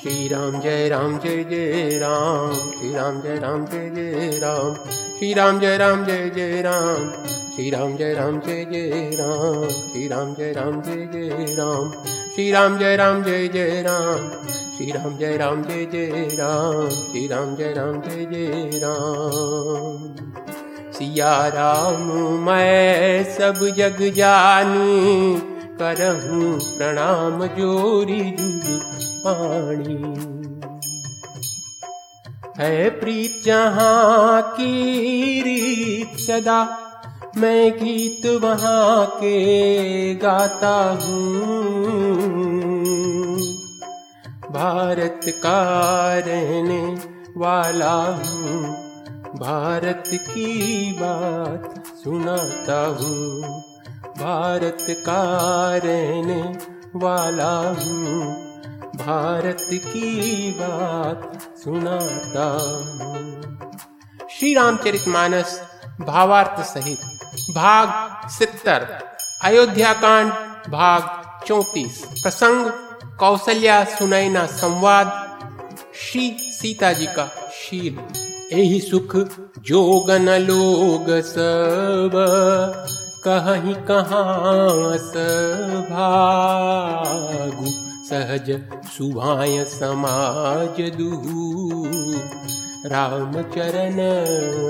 श्री 0.00 0.28
राम 0.28 0.60
जय 0.60 0.88
राम, 0.88 1.18
जय 1.18 1.44
जय 1.44 1.98
राम। 1.98 2.54
श्री 2.54 2.94
राम 2.94 3.22
जय 3.22 3.36
राम, 3.36 3.66
जय 3.66 3.90
जय 3.90 4.38
राम। 4.38 4.74
श्री 5.18 5.34
राम 5.34 5.60
जय 5.60 5.76
राम, 5.76 6.04
जय 6.04 6.30
जय 6.34 6.62
राम। 6.62 7.10
श्री 7.56 7.70
राम 7.70 7.96
जय 7.96 8.14
राम, 8.14 8.40
जय 8.40 8.64
जय 8.64 9.10
राम। 9.20 9.68
श्री 9.68 10.08
राम 10.08 10.34
जय 10.34 10.52
राम, 10.52 10.82
जय 10.82 11.08
जय 11.12 11.54
राम। 11.58 11.90
श्री 12.34 12.52
राम 12.52 12.78
जय 12.78 12.96
राम, 12.96 13.22
जय 13.22 13.48
जय 13.48 13.82
राम। 13.86 14.46
श्री 14.76 14.90
राम 14.90 15.16
जय 15.16 15.36
राम, 15.36 15.62
जय 15.62 15.86
जय 15.86 16.28
राम। 16.32 16.88
श्री 16.88 17.28
राम 17.28 17.56
जय 17.56 17.72
राम, 17.72 18.00
जय 18.00 18.24
जय 18.24 18.70
राम। 18.74 20.14
सिया 20.92 21.46
राम, 21.46 22.00
मैं 22.46 23.24
सब 23.24 23.74
जग 23.76 24.12
जानी। 24.14 25.51
करहूँ 25.82 26.60
प्रणाम 26.78 27.46
जोरी 27.46 28.20
जुग 28.30 28.82
पाणी। 29.26 29.96
है 32.58 32.90
प्रीत 32.90 33.42
जहाँ 33.44 34.42
की 34.42 35.40
रीत 35.40 36.18
सदा, 36.18 36.60
मैं 37.36 37.72
गीत 37.72 38.26
वहाँ 38.26 39.06
के 39.06 40.14
गाता 40.14 40.76
हूँ। 41.02 41.32
भारत 44.52 45.20
का 45.26 46.18
रहने 46.18 46.82
वाला 47.36 47.94
हूँ, 47.94 48.62
भारत 49.36 50.04
की 50.06 50.92
बात 50.92 51.84
सुनाता 52.04 52.86
हूँ। 53.00 53.71
भारत 54.18 54.78
का 54.90 55.22
रहने 55.76 56.58
वाला 56.96 57.58
हूँ। 57.68 58.52
भारत 58.96 59.66
की 59.72 60.50
बात 60.52 61.38
सुनाता 61.58 62.44
हूँ। 63.04 63.70
श्री 64.38 64.54
रामचरित 64.54 65.08
मानस, 65.08 65.62
भावार्थ 66.00 66.62
सहित, 66.62 66.98
भाग 67.54 67.88
सितर 68.28 69.06
अयोध्या 69.42 69.92
कांड, 69.92 70.32
भाग 70.72 71.22
चौतीस, 71.46 72.04
प्रसंग 72.22 72.70
कौशल्या 73.18 73.84
सुनैना 73.84 74.46
संवाद, 74.46 75.38
श्री 75.94 76.30
सीता 76.38 76.92
जी 76.92 77.06
का 77.06 77.50
शील। 77.52 77.98
यही 78.52 78.80
सुख 78.80 79.16
जोगन 79.58 80.28
लोग 80.28 81.20
सब। 81.20 82.12
कहीं 83.28 83.74
कहाँ 83.74 84.98
भागु 85.90 87.66
सहज 88.08 88.50
सुभाय 88.86 89.64
समाज 89.64 90.80
दुहू। 90.90 91.54
राम 92.86 93.32
चरण 93.32 93.98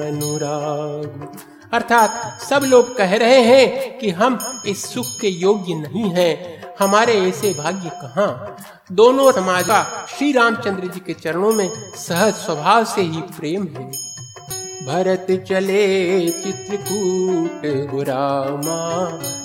अनुराग। 0.06 1.32
अर्थात 1.72 2.40
सब 2.42 2.62
लोग 2.64 2.96
कह 2.96 3.16
रहे 3.16 3.40
हैं 3.40 3.98
कि 3.98 4.10
हम 4.10 4.62
इस 4.66 4.94
सुख 4.94 5.06
के 5.20 5.28
योग्य 5.28 5.74
नहीं 5.74 6.10
हैं। 6.10 6.62
हमारे 6.80 7.12
ऐसे 7.12 7.54
भाग्य 7.54 7.90
कहाँ? 7.94 8.56
दोनों 8.92 9.32
समाज 9.32 9.64
का 9.64 10.06
श्री 10.18 10.32
रामचंद्र 10.32 10.86
जी 10.86 11.00
के 11.00 11.12
चरणों 11.14 11.52
में 11.52 11.68
सहज 11.96 12.34
स्वभाव 12.34 12.84
से 12.84 13.02
ही 13.02 13.20
प्रेम 13.20 13.62
है। 13.62 14.11
भरत 14.86 15.26
चले 15.48 15.84
चित्रकूट 16.42 17.64
रामा 18.08 18.78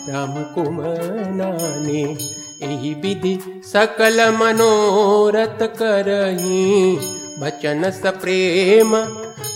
राम 0.10 0.34
को 0.54 0.64
मनाने 0.72 2.02
यही 2.02 2.94
विधि 3.02 3.38
सकल 3.66 4.22
मनोरथ 4.38 5.62
करही 5.82 6.96
बचन 7.40 7.90
स 7.92 8.14
प्रेम 8.22 8.96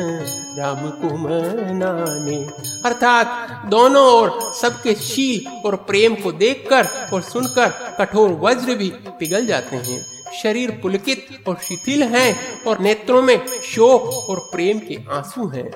राम 0.59 0.89
कुमनाने 0.89 2.37
अर्थात 2.85 3.65
दोनों 3.65 4.05
ओर 4.05 4.53
सबके 4.61 4.95
शील 4.95 5.61
और 5.65 5.75
प्रेम 5.75 6.15
को 6.15 6.31
देखकर 6.31 6.87
और 7.13 7.21
सुनकर 7.21 7.95
कठोर 7.99 8.29
वज्र 8.41 8.75
भी 8.75 8.89
पिघल 9.19 9.45
जाते 9.45 9.75
हैं। 9.75 10.05
शरीर 10.43 10.71
पुलकित 10.71 11.27
और 11.47 11.57
शिथिल 11.63 12.03
हैं 12.03 12.63
और 12.63 12.79
नेत्रों 12.79 13.21
में 13.21 13.37
शोक 13.63 14.01
और 14.29 14.39
प्रेम 14.51 14.79
के 14.79 14.97
आँसू 15.11 15.47
हैं। 15.47 15.69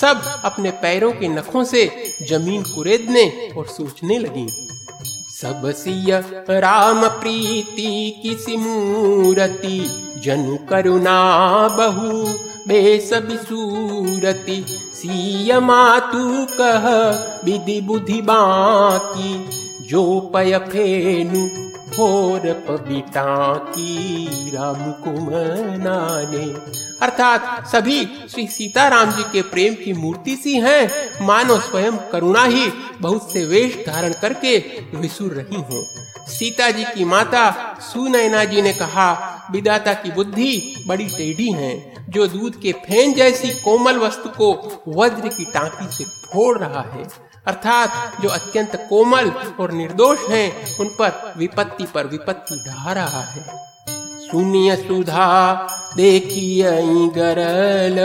सब 0.00 0.22
अपने 0.44 0.70
पैरों 0.70 1.12
के 1.12 1.28
नखों 1.28 1.64
से 1.64 1.88
ज़मीन 2.28 2.62
कुरेदने 2.62 3.50
और 3.56 3.66
सोचने 3.66 4.18
लगी। 4.18 4.46
सब 5.40 5.62
सिय 5.76 6.12
राम 6.50 7.06
प्रीति 7.20 8.20
किसी 8.22 8.56
मूरति 8.56 9.78
जनु 10.24 10.56
करुणा 10.70 11.16
बहु 11.76 12.10
बेस 12.68 13.12
बिसूरति 13.28 14.64
सीय 14.94 15.58
मातु 15.60 16.46
कह 16.60 16.88
विधि 17.44 17.80
जो 19.90 20.04
पय 20.34 20.58
फेनु 20.68 21.69
घोर 21.90 22.52
पबिता 22.68 23.54
की 23.68 24.50
राम 24.50 24.90
को 25.02 25.10
मनाने 25.20 26.44
अर्थात 27.02 27.66
सभी 27.68 28.04
श्री 28.30 28.46
सीताराम 28.46 29.12
जी 29.12 29.22
के 29.22 29.42
प्रेम 29.42 29.74
की 29.74 29.92
मूर्ति 29.92 30.36
सी 30.36 30.54
हैं। 30.56 31.26
मानो 31.26 31.58
स्वयं 31.60 31.96
करुणा 32.12 32.44
ही 32.44 32.66
बहुत 33.00 33.32
से 33.32 33.44
वेश 33.44 33.76
धारण 33.86 34.12
करके 34.12 34.56
विसुर 34.96 35.32
रही 35.32 35.60
हो। 35.62 35.84
सीता 36.28 36.70
जी 36.70 36.84
की 36.84 37.04
माता 37.04 37.50
सुनैना 37.82 38.44
जी 38.44 38.62
ने 38.62 38.72
कहा 38.72 39.08
विदाता 39.52 39.94
की 39.94 40.10
बुद्धि 40.10 40.84
बड़ी 40.86 41.08
टेढ़ी 41.08 41.50
है, 41.52 41.72
जो 42.08 42.26
दूध 42.26 42.60
के 42.60 42.72
फेन 42.84 43.14
जैसी 43.14 43.50
कोमल 43.54 43.98
वस्तु 43.98 44.28
को 44.28 44.52
वज्र 44.88 45.28
की 45.28 45.44
टांकी 45.44 45.86
से 45.96 46.04
फोड़ 46.04 46.58
रहा 46.58 46.82
है। 46.92 47.29
अर्थात 47.46 48.22
जो 48.22 48.28
अत्यंत 48.28 48.86
कोमल 48.90 49.32
और 49.60 49.72
निर्दोष 49.72 50.18
हैं, 50.30 50.78
उन 50.78 50.86
पर 50.86 51.34
विपत्ति 51.36 51.84
पर 51.84 52.06
विपत्ति 52.06 52.64
ढा 52.68 52.92
रहा 52.92 53.06
है। 53.06 53.44
सुनिय 54.30 54.76
सुधा 54.76 55.52
देखिए 55.96 57.08
गरल 57.08 57.96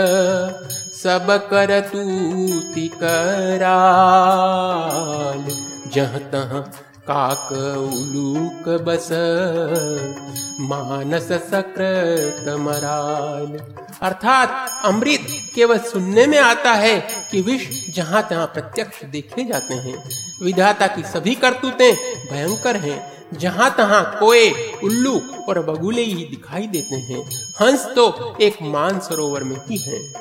सब 1.02 1.48
कर 1.50 1.80
तूति 1.80 2.88
कराल। 2.88 5.46
जह 5.90 6.06
तह 6.06 6.64
काक 7.08 7.74
उलूक 7.78 8.82
बस, 8.82 9.08
मानस 10.60 11.32
सकृत 11.32 12.48
मराल। 12.48 13.60
अर्थात 14.02 14.70
अमृत 14.84 15.26
केवल 15.56 15.78
सुनने 15.78 16.26
में 16.26 16.38
आता 16.38 16.72
है 16.72 17.00
कि 17.30 17.40
विष 17.40 17.94
जहाँ 17.94 18.26
तहाँ 18.30 18.46
प्रत्यक्ष 18.46 19.04
देखे 19.04 19.44
जाते 19.44 19.74
हैं। 19.74 20.10
विधाता 20.42 20.86
की 20.86 21.02
सभी 21.02 21.34
करतूतें 21.34 21.94
भयंकर 22.32 22.76
हैं। 22.76 23.16
जहाँ 23.38 23.74
तहाँ 23.78 24.16
कोए, 24.20 24.50
उल्लू 24.84 25.20
और 25.48 25.66
बगुले 25.66 26.02
ही 26.02 26.14
दिखाई 26.14 26.66
देते 26.66 26.96
हैं। 26.96 27.24
हंस 27.60 27.84
तो 27.84 28.36
एक 28.40 28.56
मान 28.62 28.98
सरोवर 28.98 29.44
में 29.44 29.56
ही 29.56 29.76
है। 29.76 30.12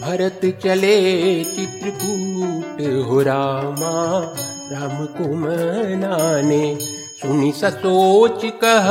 भरत 0.00 0.60
चले, 0.64 1.44
चित्रकूट 1.44 3.06
हो 3.06 3.22
रामा, 3.22 4.34
राम 4.72 5.06
कुमनाने 5.06 6.78
सुनी 7.22 7.52
सोच 7.56 8.40
कह, 8.44 8.88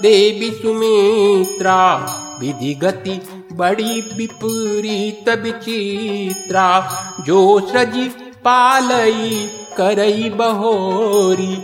देवी 0.00 0.50
सुमित्रा 0.50 1.96
विधि 2.40 2.74
गति 2.74 3.41
बड़ी 3.52 4.00
विपरीत 4.16 5.28
विचित्रा 5.38 6.68
जो 7.26 7.38
सजी 7.68 8.08
पालई 8.44 9.46
करई 9.76 10.30
बहोरी, 10.30 11.54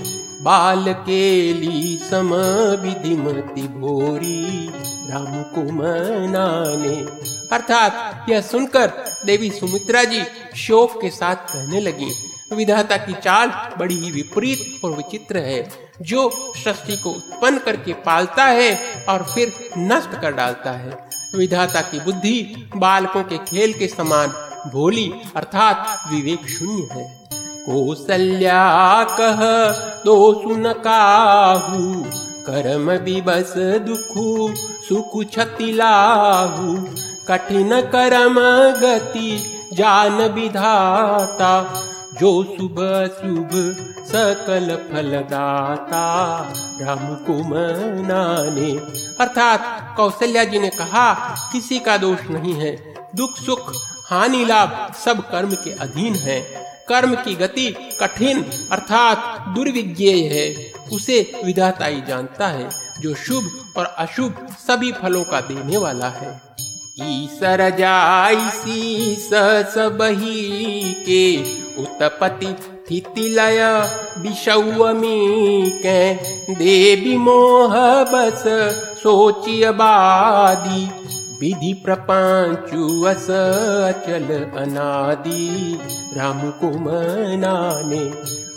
बाल 0.43 0.93
केली 1.01 1.97
सम 2.03 2.35
विधिमति 2.83 3.63
भोरी। 3.79 4.69
राम 5.11 5.43
कुमनाने 5.55 6.97
अर्थात 7.53 8.27
यह 8.31 8.41
सुनकर 8.41 8.93
देवी 9.27 9.51
सुमित्रा 9.51 10.05
जी 10.05 10.23
शोक 10.57 11.01
के 11.01 11.11
साथ 11.11 11.53
कहने 11.53 11.81
लगी, 11.81 12.11
विधाता 12.53 12.97
की 12.97 13.15
चाल 13.15 13.51
बड़ी 13.79 13.95
ही 13.95 14.11
विपरीत 14.11 14.85
और 14.85 14.97
विचित्र 14.97 15.39
है, 15.39 15.69
जो 16.03 16.31
सृष्टि 16.57 16.97
को 16.97 17.11
उत्पन्न 17.11 17.59
करके 17.59 17.93
पालता 18.07 18.45
है 18.45 19.05
और 19.09 19.23
फिर 19.25 19.53
नष्ट 19.79 20.21
कर 20.21 20.33
डालता 20.33 20.71
है। 20.71 21.08
विधाता 21.35 21.81
की 21.81 22.01
बुद्धि 22.01 22.41
बालकों 22.77 23.23
के 23.23 23.39
खेल 23.39 23.73
के 23.73 23.89
समान 23.89 24.29
भोली 24.71 25.11
अर्थात 25.37 26.11
विवेक 26.13 26.49
शून्य 26.49 26.89
है। 26.93 27.05
कौशल्या 27.67 28.63
कह 29.11 29.41
दो 30.05 30.33
सुन 30.35 30.73
काहू, 30.85 31.81
कर्म 32.47 32.91
विबस 33.05 33.53
दुखु 33.87 34.55
सुख 34.89 35.23
छतिलाहू 35.33 36.77
कठिन 37.29 37.81
कर्म 37.95 38.41
गति 38.81 39.37
जान 39.73 40.23
विधाता 40.35 41.53
जो 42.15 42.45
शुभ 42.45 42.77
शुभ 43.21 43.51
सकल 44.07 44.89
फलदाता 44.91 46.05
राम 46.81 47.15
को 47.15 47.35
मनाने 47.49 48.71
अर्थात 49.21 49.95
कौशल्या 49.97 50.45
जी 50.45 50.59
ने 50.59 50.69
कहा, 50.69 51.15
किसी 51.53 51.79
का 51.79 51.97
दोष 51.97 52.19
नहीं 52.31 52.55
है, 52.55 52.95
दुख, 53.17 53.37
सुख, 53.37 53.73
हानि, 54.07 54.45
लाभ 54.45 54.95
सब 55.05 55.31
कर्म 55.31 55.51
के 55.51 55.71
अधीन 55.71 56.15
है। 56.15 56.41
कर्म 56.89 57.15
की 57.15 57.35
गति 57.35 57.97
कठिन, 58.01 58.43
अर्थात 58.73 59.45
दुर्विज्ञेय 59.49 60.27
है। 60.29 60.73
उसे 60.93 61.41
विधाता 61.45 61.85
ही 61.85 62.01
जानता 62.01 62.49
है, 62.49 62.69
जो 63.01 63.15
शुभ 63.15 63.75
और 63.77 63.87
अशुभ 63.87 64.47
सभी 64.69 64.93
फलों 64.93 65.25
का 65.25 65.41
देने 65.41 65.77
वाला 65.77 66.09
है। 66.09 66.41
ईसर 67.03 67.71
जाइसी 67.71 69.17
सबही 69.21 70.93
के 70.93 71.37
उतपति 71.83 72.09
पति 72.21 72.47
स्थितिलया 72.63 73.73
देवि 76.59 77.17
मोह 77.17 77.75
बस 78.13 78.43
सोचिय 79.03 79.71
बादी 79.81 80.85
विधि 81.41 81.73
प्रपंचु 81.85 83.03
अस 83.03 83.31
अचल 83.95 84.51
अनादि। 84.57 85.79
राम 86.17 86.51
को 86.51 86.67
मनाने। 86.67 88.11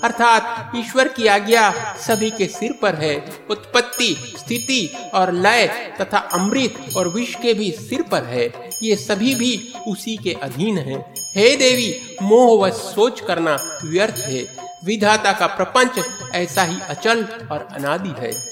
अर्थात 0.04 0.72
ईश्वर 0.76 1.08
की 1.08 1.28
आज्ञा 1.28 1.96
सभी 2.00 2.30
के 2.30 2.46
सिर 2.46 2.74
पर 2.82 2.96
है। 2.96 3.34
उत्पत्ति, 3.50 4.34
स्थिति 4.40 4.94
और 5.14 5.32
लय 5.32 5.68
तथा 6.02 6.18
अमृत 6.18 6.74
और 6.98 7.08
विष 7.08 7.36
के 7.36 7.54
भी 7.54 7.72
सिर 7.72 8.02
पर 8.02 8.24
है। 8.24 8.54
ये 8.84 8.96
सभी 8.96 9.36
भी 9.36 9.74
उसी 9.88 10.18
के 10.18 10.34
अधीन 10.34 10.78
है। 10.78 11.14
हे 11.36 11.56
देवी, 11.56 12.18
मोह 12.22 12.68
व 12.68 12.72
सोच 12.72 13.22
करना 13.22 13.80
व्यर्थ 13.84 14.18
है। 14.18 14.72
विधाता 14.84 15.32
का 15.32 15.48
प्रपंच 15.48 15.92
ऐसा 16.36 16.64
ही 16.64 16.76
अचल 16.90 17.28
और 17.52 17.68
अनादि 17.72 18.14
है। 18.20 18.51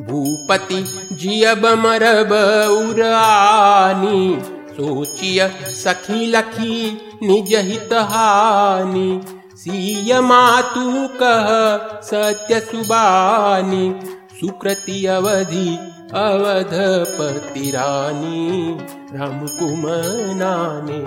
भूपति 0.00 0.82
जियब 1.12 1.66
मरब 1.78 2.32
उरानी, 2.72 4.38
सोचिय 4.70 5.40
सखी 5.74 6.26
लखी 6.26 6.92
निज 7.22 7.54
हित 7.56 7.92
हानि। 8.10 9.20
सीय 9.56 10.20
मातु 10.20 11.08
कह 11.22 11.48
सत्य 12.02 12.60
सुबानी, 12.60 13.94
सुकृति 14.40 15.04
अवधि 15.06 15.68
अवधपति 16.14 17.70
रानी 17.70 18.76
राम 19.14 19.46
कुमनाने 19.48 20.98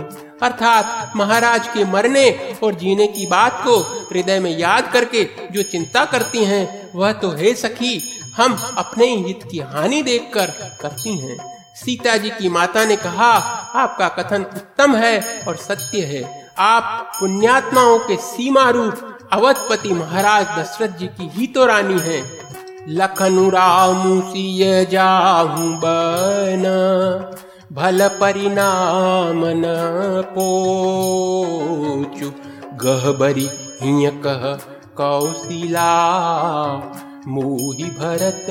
अर्थात 0.46 1.12
महाराज 1.16 1.68
के 1.68 1.84
मरने 1.86 2.30
और 2.64 2.76
जीने 2.76 3.08
की 3.08 3.26
बात 3.26 3.62
को 3.64 3.78
हृदय 4.10 4.40
में 4.40 4.58
याद 4.58 4.92
करके 4.94 5.24
जो 5.52 5.64
चिंता 5.64 6.06
करती 6.06 6.44
हैं, 6.44 6.92
वह 6.96 7.12
तो 7.14 7.30
है 7.32 7.54
सखी 7.54 7.98
हम 8.38 8.74
अपने 8.78 9.06
ही 9.06 9.24
हित 9.24 9.40
की 9.52 9.60
हानि 9.60 10.02
देखकर 10.02 10.54
करती 10.82 11.18
हैं। 11.18 11.56
सीता 11.76 12.18
जी 12.18 12.30
की 12.30 12.50
माता 12.50 12.86
ने 12.86 12.96
कहा, 12.96 13.32
आपका 13.76 14.08
कथन 14.08 14.44
उत्तम 14.44 14.96
है 14.96 15.44
और 15.48 15.56
सत्य 15.56 16.02
है। 16.02 16.50
आप 16.58 17.12
पुण्यात्माओं 17.20 18.00
के 18.00 18.16
सीमा 18.16 18.70
रूप 18.70 19.18
अवधपति 19.34 19.94
महाराज 19.94 20.60
दशरथ 20.60 20.98
जी 20.98 21.08
की 21.08 21.30
ही 21.30 21.48
तो 21.48 21.66
रानी 21.66 22.00
है। 22.00 22.46
लखनु 22.90 23.50
राम 23.50 24.22
सिय 24.22 24.86
जाहू 24.86 25.76
बन, 25.76 26.64
भल 27.74 28.08
परिणाम 28.08 29.42
न 29.46 29.64
पोचु। 30.30 32.32
गहबरी 32.86 33.50
कह 34.24 34.60
कौशिला 34.98 35.86
मोही 37.27 37.83
भरत 37.92 38.45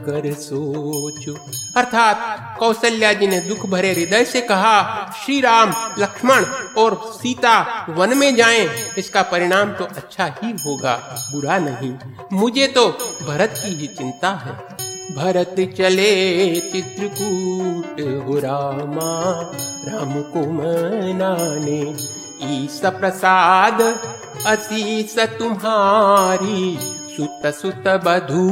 कर 0.00 0.32
सोचो। 0.34 1.32
अर्थात 1.76 2.56
कौशल्या 2.58 3.12
जी 3.12 3.26
ने 3.26 3.38
दुख 3.40 3.66
भरे 3.66 3.92
हृदय 3.92 4.24
से 4.24 4.40
कहा 4.40 4.80
श्री 5.16 5.40
राम 5.40 5.74
लक्ष्मण 5.98 6.44
और 6.78 6.96
सीता 7.14 7.58
वन 7.90 8.16
में 8.18 8.34
जाएँ, 8.36 8.66
इसका 8.98 9.22
परिणाम 9.22 9.72
तो 9.72 9.84
अच्छा 9.86 10.26
ही 10.42 10.50
होगा, 10.66 10.96
बुरा 11.32 11.58
नहीं। 11.58 11.92
मुझे 12.32 12.66
तो 12.66 12.88
भरत 13.22 13.54
की 13.56 13.74
ही 13.74 13.86
चिंता 13.88 14.30
है। 14.36 14.56
भरत 15.16 15.54
चले 15.76 16.60
चित्रकूट 16.62 18.00
हो 18.26 18.38
रामा, 18.38 19.14
राम 19.86 20.20
को 20.32 20.50
मनाने। 20.52 21.80
ईस 22.54 22.80
प्रसाद, 22.98 23.80
असीस 24.46 25.18
तुम्हारी 25.38 26.76
सुत 27.18 27.46
सुत 27.46 27.86
बधु, 28.04 28.48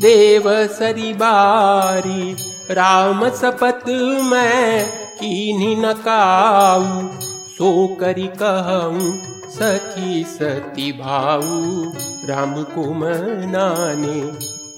देव 0.00 0.44
सरी 0.66 1.12
बारी, 1.12 2.36
राम 2.70 3.28
सपत 3.30 3.82
मैं 4.24 4.86
कीनी 5.14 5.74
नकाऊ 5.76 7.08
सो 7.48 7.96
करी 8.00 8.28
कहूँ 8.42 9.10
सखी 9.50 10.24
सती 10.24 10.92
भाऊ, 10.92 11.82
राम 12.28 12.62
को 12.62 12.92
मनाने 12.92 14.20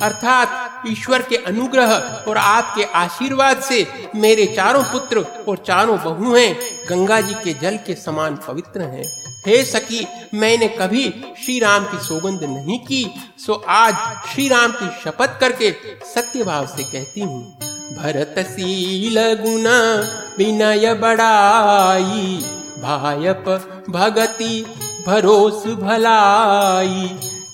अर्थात 0.02 0.86
ईश्वर 0.88 1.22
के 1.22 1.36
अनुग्रह 1.46 1.92
और 2.28 2.36
आपके 2.36 2.84
आशीर्वाद 2.94 3.60
से 3.62 3.86
मेरे 4.14 4.46
चारों 4.46 4.82
पुत्र 4.82 5.24
और 5.48 5.56
चारों 5.66 5.98
बहुएँ 5.98 6.52
गंगा 6.88 7.20
जी 7.20 7.34
के 7.34 7.52
जल 7.60 7.76
के 7.76 7.94
समान 7.94 8.36
पवित्र 8.48 8.80
हैं। 8.82 9.04
हे 9.46 9.62
सखी, 9.64 10.06
मैंने 10.34 10.68
कभी 10.68 11.08
श्री 11.38 11.58
राम 11.58 11.84
की 11.84 11.98
सौगंध 11.98 12.42
नहीं 12.44 12.78
की, 12.78 13.04
सो 13.38 13.54
आज 13.68 13.94
श्री 14.26 14.48
राम 14.48 14.72
की 14.72 14.88
शपथ 15.00 15.38
करके 15.40 15.70
सत्य 16.04 16.44
भाव 16.44 16.66
से 16.66 16.82
कहती 16.82 17.20
हूँ। 17.20 17.42
भरत 17.96 18.34
शील 18.48 19.18
गुण 19.40 19.66
विनय 20.38 20.94
बड़ाई, 20.94 22.36
भायप 22.78 23.44
भगति 23.90 24.64
भरोस 25.06 25.66
भलाई, 25.78 27.08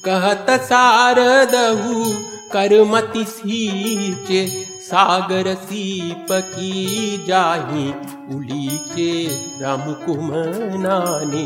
कहत 0.05 0.47
सारदहु 0.63 2.05
करमति 2.53 3.25
सीचे, 3.25 4.65
सागर 4.81 5.55
सीप 5.55 6.27
की 6.33 7.25
जाही, 7.27 7.89
उलीचे 8.37 9.29
राम 9.61 9.93
कुमनाने 9.93 11.45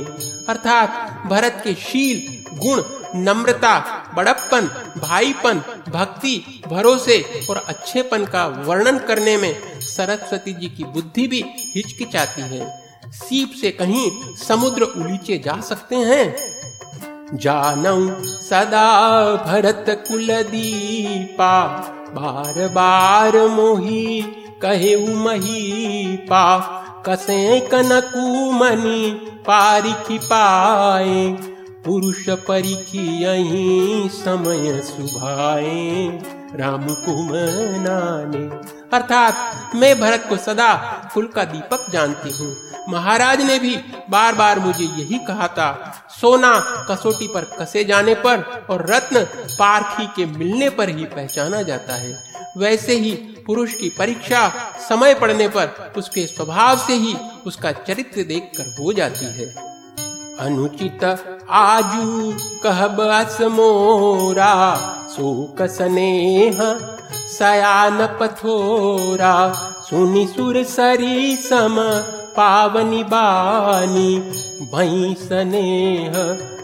अर्थात 0.48 1.22
भरत 1.26 1.60
के 1.64 1.74
शील, 1.74 2.42
गुण, 2.58 2.82
नम्रता, 3.14 3.78
बड़प्पन, 4.14 4.66
भाईपन, 5.00 5.62
भक्ति, 5.88 6.62
भरोसे 6.68 7.46
और 7.50 7.56
अच्छेपन 7.56 8.24
का 8.24 8.46
वर्णन 8.46 8.98
करने 8.98 9.36
में 9.36 9.80
सरस्वती 9.80 10.52
जी 10.52 10.68
की 10.68 10.84
बुद्धि 10.84 11.26
भी 11.28 11.44
हिचकिचाती 11.76 12.42
है। 12.42 12.82
सीप 13.12 13.52
से 13.60 13.70
कहीं 13.70 14.10
समुद्र 14.36 14.82
उलीचे 14.82 15.38
जा 15.38 15.60
सकते 15.60 15.96
हैं? 15.96 16.51
जानऊ 17.32 18.08
सदा 18.24 18.88
भरत 19.36 19.84
कुल 20.08 20.26
दीपा, 20.42 21.54
बार 22.14 22.66
बार 22.68 23.36
मोही 23.48 24.22
कहे 24.62 24.96
मही 25.16 26.16
पा 26.30 26.44
कसे 27.06 27.60
कनकू 27.60 28.50
मनी 28.52 29.10
पारिखी 29.46 30.18
पाए 30.18 31.26
पुरुष 31.84 32.28
परिखी 32.48 33.06
यही 33.22 34.08
समय 34.08 34.80
सुभाए। 34.80 36.20
राम 36.56 36.86
कुमनाने 37.04 38.44
अर्थात 38.96 39.74
मैं 39.76 39.98
भरत 40.00 40.26
को 40.28 40.36
सदा 40.36 40.74
कुल 41.14 41.26
का 41.26 41.44
दीपक 41.44 41.90
जानती 41.90 42.30
हूँ। 42.30 42.54
महाराज 42.88 43.40
ने 43.40 43.58
भी 43.58 43.76
बार 44.10 44.34
बार 44.34 44.58
मुझे 44.58 44.84
यही 44.84 45.18
कहा 45.18 45.48
था, 45.48 45.70
सोना 46.20 46.52
कसोटी 46.90 47.28
पर 47.28 47.44
कसे 47.60 47.84
जाने 47.84 48.14
पर 48.14 48.66
और 48.70 48.86
रत्न 48.90 49.24
पारखी 49.58 50.06
के 50.16 50.26
मिलने 50.28 50.70
पर 50.70 50.88
ही 50.88 51.04
पहचाना 51.06 51.62
जाता 51.62 51.94
है। 51.94 52.14
वैसे 52.58 52.94
ही 52.94 53.12
पुरुष 53.46 53.74
की 53.74 53.88
परीक्षा 53.88 54.48
समय 54.88 55.14
पड़ने 55.14 55.48
पर 55.48 55.92
उसके 55.96 56.26
स्वभाव 56.26 56.78
से 56.78 56.94
ही 56.94 57.14
उसका 57.46 57.72
चरित्र 57.72 58.22
देखकर 58.24 58.74
हो 58.80 58.92
जाती 58.92 59.26
है। 59.32 59.46
अनुचित 60.40 61.04
आजू 61.04 62.32
कहब 62.62 63.00
मोरा, 63.52 64.54
शोक 65.08 65.62
स्नेह 65.70 66.58
सयान 67.28 68.06
पथोरा, 68.20 69.34
सुनि 69.82 70.26
सुर 70.26 70.62
सरी 70.64 71.36
सम 71.36 71.76
पावनी 72.36 73.04
बानी, 73.04 74.18
भई 74.72 75.14
स्नेह 75.18 76.12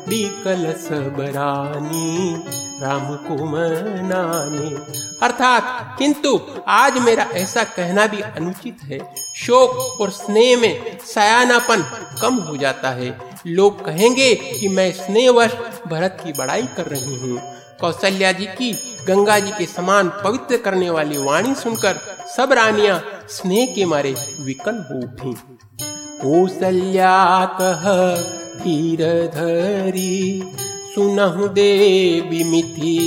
बिकल 0.08 0.72
सबरानी 0.72 2.36
राम 2.82 3.16
को 3.16 3.44
मनाने 3.44 4.92
अर्थात, 5.26 5.96
किंतु 5.98 6.40
आज 6.68 6.98
मेरा 6.98 7.22
ऐसा 7.22 7.64
कहना 7.64 8.06
भी 8.06 8.20
अनुचित 8.20 8.76
है। 8.84 9.14
शोक 9.36 10.00
और 10.00 10.10
स्नेह 10.10 10.58
में 10.58 10.98
सयानापन 10.98 11.84
कम 12.22 12.34
हो 12.34 12.56
जाता 12.56 12.90
है। 12.90 13.18
लोग 13.46 13.84
कहेंगे 13.84 14.34
कि 14.34 14.68
मैं 14.68 14.92
स्नेहवश 14.92 15.52
भरत 15.88 16.18
की 16.24 16.32
बड़ाई 16.32 16.62
कर 16.62 16.86
रही 16.86 17.16
हूँ। 17.16 17.38
कौशल्या 17.80 18.32
जी 18.32 18.46
की, 18.46 18.96
गंगा 19.08 19.38
जी 19.38 19.50
के 19.50 19.66
समान 19.66 20.08
पवित्र 20.08 20.56
करने 20.56 20.90
वाली 20.90 21.18
वाणी 21.18 21.54
सुनकर 21.54 22.17
सब 22.36 22.52
रानियाँ 22.52 22.96
स्नेह 23.30 23.66
के 23.74 23.84
मारे 23.84 24.14
विकल 24.40 24.76
हो 24.90 24.96
उठी। 24.98 25.32
कौशल्या 26.22 27.14
कह 27.60 27.84
धीर 28.62 29.00
धरी, 29.34 30.18
सुनहु 30.94 31.48
देवी 31.48 32.42
मिथिलेसी 32.44 33.02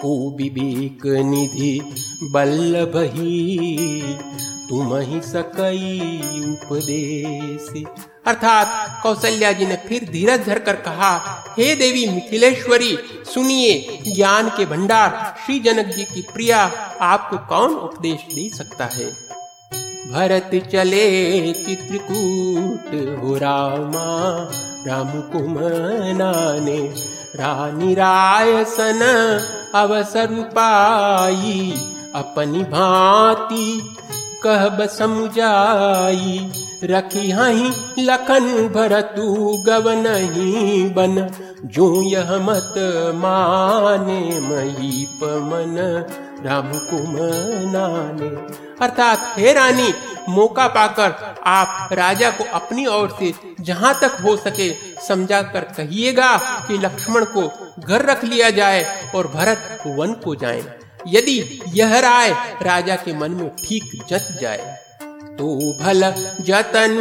को 0.00 0.12
विवेक 0.36 1.02
निधि 1.26 1.74
बल्लभ 2.34 2.96
ही 3.14 3.36
तुम 4.68 4.88
ही 4.98 5.20
सकई 5.22 5.98
उपदेश 6.44 7.68
अर्थात 8.26 8.68
कौशल्या 9.02 9.50
जी 9.52 9.66
ने 9.66 9.76
फिर 9.86 10.00
धीरज 10.10 10.40
धर 10.46 10.58
कर 10.58 10.76
कहा, 10.82 11.12
हे 11.58 11.74
देवी 11.74 12.04
मिथिलेश्वरी 12.06 12.92
सुनिए 13.34 13.98
ज्ञान 14.14 14.48
के 14.48 14.66
भंडार। 14.66 15.34
श्री 15.46 15.60
जनक 15.60 15.86
जी 15.86 16.04
की 16.04 16.22
प्रिया 16.22 16.70
आपको 17.00 17.38
कौन 17.38 17.74
उपदेश 17.74 18.34
दे 18.34 18.50
सकता 18.56 18.84
है? 18.84 19.06
भरत 20.12 20.68
चले 20.72 21.52
चित्रकूट। 21.52 23.18
हो 23.22 23.36
रामा, 23.36 24.48
राम 24.86 25.20
कुमनाने। 25.20 26.94
रानी 27.36 27.94
राय 27.94 28.64
सन 28.64 29.00
अवसर 29.74 30.26
पाई। 30.26 31.74
अपनी 32.14 32.62
भांति 32.62 33.96
कह 34.46 34.86
समुजाई 34.86 36.52
रखी 36.84 37.30
हही 37.30 38.04
लखन 38.04 38.68
भरतु 38.68 39.24
गवन 39.66 40.06
ही 40.32 40.82
बन। 40.88 41.14
जो 41.66 41.86
यह 42.02 42.32
मत 42.42 42.74
माने 43.14 44.20
मही 44.40 45.06
पमन 45.14 45.76
राम 46.44 46.72
कुमनाने 46.72 48.28
अर्थात 48.80 49.38
हे 49.38 49.52
रानी, 49.52 49.92
मौका 50.28 50.66
पाकर 50.68 51.14
आप 51.46 51.88
राजा 51.92 52.30
को 52.30 52.44
अपनी 52.54 52.86
ओर 52.86 53.16
से 53.18 53.32
जहाँ 53.60 53.94
तक 54.02 54.20
हो 54.24 54.36
सके 54.36 54.70
समझा 55.06 55.42
कर 55.42 55.64
कहिएगा 55.76 56.36
कि 56.68 56.78
लक्ष्मण 56.78 57.24
को 57.36 57.48
घर 57.78 58.04
रख 58.04 58.24
लिया 58.24 58.50
जाए 58.50 58.84
और 59.14 59.26
भरत 59.26 59.82
वन 59.86 60.12
को 60.24 60.34
जाए। 60.34 60.62
यदि 61.08 61.60
यह 61.74 61.98
राय 61.98 62.30
राजा 62.62 62.96
के 62.96 63.18
मन 63.18 63.30
में 63.30 63.48
ठीक 63.58 63.90
जत 64.08 64.28
जाए। 64.40 64.76
तो 65.38 65.54
भल 65.80 66.02
जतन 66.40 66.94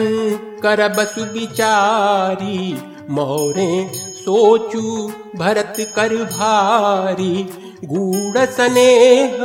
कर 0.64 0.88
बसु 0.88 1.24
विचारी 1.34 2.74
मोरे 3.10 3.72
सोचू 4.16 5.08
भरत 5.36 5.76
कर 5.96 6.16
भारी। 6.26 7.44
गूढ़ 7.86 8.38
स्नेह 8.48 9.38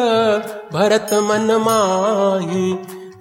भरत 0.72 1.14
मन 1.22 1.52
माही, 1.60 2.72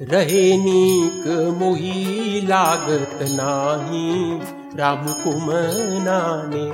रहे 0.01 0.45
नीक 0.57 1.27
मोही 1.57 2.41
लागत 2.47 3.19
नाही। 3.31 4.39
राम 4.77 5.07
कुमनाने। 5.24 6.65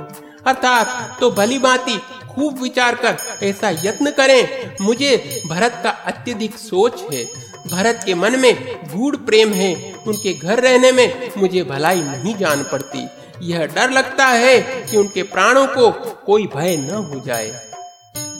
अर्थात 0.46 0.86
तो 1.20 1.30
भली 1.30 1.58
बाती 1.58 1.96
खूब 2.30 2.60
विचार 2.62 2.94
कर, 2.94 3.16
ऐसा 3.42 3.70
यत्न 3.84 4.10
करें, 4.10 4.74
मुझे 4.80 5.42
भरत 5.46 5.80
का 5.84 5.90
अत्यधिक 6.06 6.54
सोच 6.58 7.02
है। 7.12 7.24
भरत 7.70 8.00
के 8.06 8.14
मन 8.14 8.38
में 8.38 8.80
गूढ़ 8.96 9.16
प्रेम 9.16 9.52
है, 9.52 9.94
उनके 10.06 10.34
घर 10.34 10.60
रहने 10.60 10.92
में 10.92 11.30
मुझे 11.38 11.62
भलाई 11.62 12.00
नहीं 12.00 12.34
जान 12.34 12.62
पड़ती। 12.62 13.08
यह 13.42 13.66
डर 13.66 13.90
लगता 13.90 14.26
है 14.26 14.60
कि 14.60 14.96
उनके 14.96 15.22
प्राणों 15.22 15.66
को 15.66 15.90
कोई 16.26 16.46
भय 16.56 16.76
न 16.76 16.90
हो 16.90 17.20
जाए। 17.26 17.60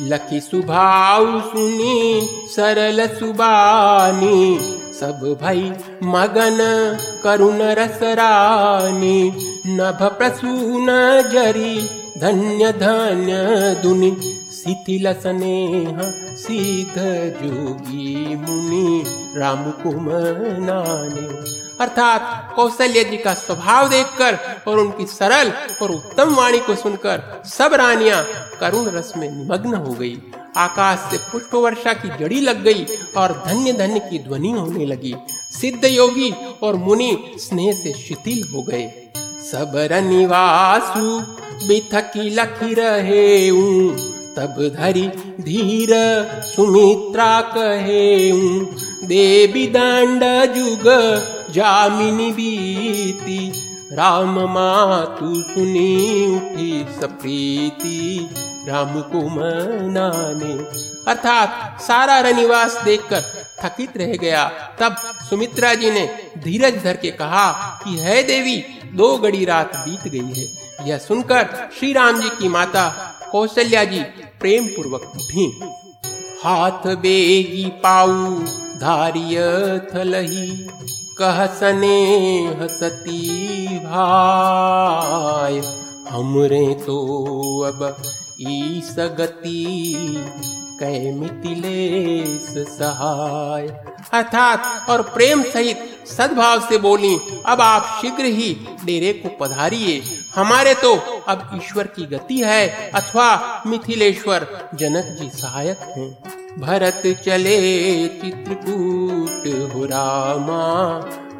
लखी 0.00 0.40
सुभाव 0.40 1.40
सुनी, 1.40 2.28
सरल 2.56 3.06
सुबानी, 3.06 4.58
सब 5.00 5.38
भई 5.42 5.72
मगन 6.02 6.58
करुण 7.24 7.58
रसरानी, 7.62 9.32
नभ 9.66 9.98
प्रसून 10.02 10.86
जरी, 11.32 11.90
धन्य 12.18 12.72
धन्य 12.72 13.32
दुनि। 13.82 14.38
शिथिल 14.62 15.06
स्नेह 15.12 16.00
सीध 16.36 16.94
जोगी 17.38 18.36
मुनि, 18.36 19.02
राम 19.36 19.70
कुमनाने 19.82 21.26
अर्थात 21.80 22.52
कौशल्य 22.56 23.02
जी 23.04 23.16
का 23.16 23.32
स्वभाव 23.34 23.88
देखकर 23.88 24.38
और 24.68 24.78
उनकी 24.78 25.06
सरल 25.06 25.52
और 25.82 25.90
उत्तम 25.90 26.34
वाणी 26.34 26.58
को 26.58 26.74
सुनकर 26.74 27.42
सब 27.48 27.74
रानियाँ 27.74 28.22
करुण 28.60 28.90
रस 28.90 29.12
में 29.16 29.28
निमग्न 29.30 29.74
हो 29.76 29.92
गई। 29.92 30.16
आकाश 30.56 31.10
से 31.10 31.18
पुष्प 31.32 31.54
वर्षा 31.54 31.92
की 31.94 32.08
जड़ी 32.18 32.40
लग 32.40 32.62
गई 32.62 32.86
और 33.16 33.32
धन्य 33.46 33.72
धन्य 33.72 34.00
की 34.00 34.18
ध्वनि 34.18 34.50
होने 34.50 34.86
लगी। 34.86 35.14
सिद्ध 35.60 35.84
योगी 35.84 36.32
और 36.62 36.76
मुनि 36.76 37.16
स्नेह 37.38 37.72
से 37.72 37.92
शिथिल 37.98 38.48
हो 38.54 38.62
गए। 38.62 38.86
सबर 39.42 40.00
निवासु 40.00 41.18
बिथकी 41.68 42.30
लखी 42.30 42.74
रहे 42.74 43.48
तब 44.36 44.76
धरी 44.76 45.08
धीर 45.40 45.88
सुमित्रा 46.42 47.40
कहे 47.40 48.32
देवी 49.06 49.66
दंड 49.66 50.22
जुग 50.54 50.84
जामिनी 51.52 52.32
बीती। 52.32 53.52
राम 53.92 54.40
मातु 54.40 55.42
सुनी 55.42 56.26
उठी 56.36 56.86
सप्रीति, 57.00 58.28
राम 58.68 59.00
को 59.00 59.28
मनाने। 59.28 60.52
अर्थात 61.08 61.78
सारा 61.82 62.20
रनिवास 62.20 62.80
देखकर 62.84 63.20
थकित 63.64 63.96
रह 63.96 64.16
गया। 64.16 64.44
तब 64.80 64.96
सुमित्रा 65.30 65.74
जी 65.74 65.90
ने 65.90 66.10
धीरज 66.38 66.84
धर 66.84 66.96
के 66.96 67.10
कहा 67.10 67.80
कि, 67.84 67.96
है 67.96 68.22
देवी, 68.22 68.64
दो 68.94 69.16
गड़ी 69.16 69.44
रात 69.44 69.76
बीत 69.76 70.12
गई 70.12 70.40
है। 70.40 70.62
यह 70.88 70.98
सुनकर 70.98 71.70
श्री 71.78 71.92
राम 71.92 72.20
जी 72.20 72.28
की 72.28 72.48
माता 72.48 73.11
कौशल्या 73.32 73.84
जी 73.84 74.00
प्रेम 74.40 74.66
पूर्वक 74.66 75.02
उठी 75.02 75.60
हाथ 76.44 76.96
बेगी 76.96 77.64
पाऊ, 77.64 78.34
धारिय 78.80 79.38
थलही, 79.94 80.68
कह 81.18 81.46
सने 81.46 82.46
हसती 82.60 83.66
भाई 83.78 85.60
हमरे 86.08 86.74
तो 86.74 86.96
अब 87.60 88.02
ई 88.40 88.82
सगति 88.84 89.94
कै 90.80 91.12
मिथिलेश 91.12 92.68
सहाय। 92.68 93.68
अर्थात, 94.12 94.90
और 94.90 95.02
प्रेम 95.02 95.42
सहित 95.42 96.06
सद्भाव 96.06 96.60
से 96.60 96.78
बोली, 96.78 97.18
अब 97.46 97.60
आप 97.60 97.98
शीघ्र 98.02 98.24
ही 98.24 98.56
डेरे 98.84 99.12
को 99.12 99.44
पधारिए। 99.44 100.02
हमारे 100.34 100.74
तो 100.74 100.94
अब 101.28 101.50
ईश्वर 101.54 101.86
की 101.86 102.06
गति 102.06 102.38
है, 102.40 102.90
अथवा 102.90 103.62
मिथिलेश्वर 103.66 104.46
जनक 104.74 105.16
जी 105.20 105.28
सहायक 105.30 105.78
हैं। 105.88 106.10
भरत 106.58 107.02
चले, 107.24 107.58
चित्रकूट 108.20 109.46
हो 109.74 109.84
रामा, 109.84 110.62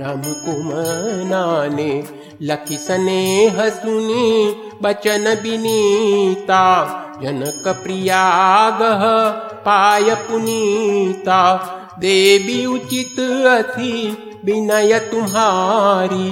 राम 0.00 0.22
कुमनाने 0.22 1.92
लखी 2.42 2.76
स्नेह 2.76 3.60
हसुनी 3.60 4.54
बचन 4.82 5.34
बिनीता 5.42 6.64
जनक 7.22 7.68
प्रियागह 7.82 9.04
पाय 9.64 10.14
पुनीता। 10.28 11.42
देवी 11.98 12.64
उचित 12.66 13.20
अथी 13.48 13.92
विनय 14.44 14.98
तुम्हारी 15.10 16.30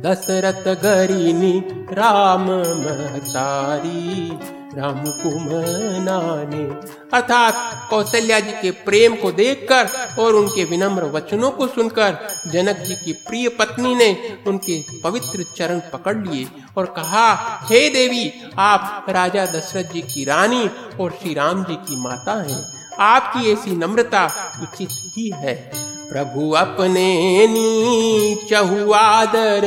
दशरथ 0.00 0.68
गरिनी 0.82 1.58
राम 1.92 2.44
महतारी, 2.78 4.30
राम 4.78 5.02
कुमनाने। 5.04 6.64
अर्थात 7.12 7.54
कौशल्या 7.90 8.40
जी 8.40 8.52
के 8.52 8.70
प्रेम 8.70 9.16
को 9.16 9.32
देखकर 9.32 9.88
और 10.22 10.34
उनके 10.34 10.64
विनम्र 10.64 11.04
वचनों 11.04 11.50
को 11.50 11.66
सुनकर 11.66 12.16
जनक 12.46 12.76
जी 12.76 12.94
की 12.94 13.12
प्रिय 13.12 13.48
पत्नी 13.48 13.94
ने 13.94 14.38
उनके 14.46 14.80
पवित्र 15.04 15.44
चरण 15.56 15.80
पकड़ 15.92 16.16
लिए 16.16 16.46
और 16.78 16.86
कहा, 16.86 17.34
हे 17.70 17.88
देवी, 17.88 18.32
आप 18.58 19.06
राजा 19.08 19.46
दशरथ 19.46 19.92
जी 19.92 20.02
की 20.02 20.24
रानी 20.24 20.70
और 21.00 21.10
श्री 21.10 21.34
राम 21.34 21.64
जी 21.64 21.74
की 21.74 21.96
माता 21.96 22.40
हैं। 22.42 22.64
आपकी 23.00 23.52
ऐसी 23.52 23.76
नम्रता 23.76 24.24
उचित 24.62 24.88
ही 24.90 25.30
है। 25.34 25.90
प्रभु 26.10 26.50
अपने 26.50 27.46
नी 27.46 28.34
चहुआदर 28.50 29.64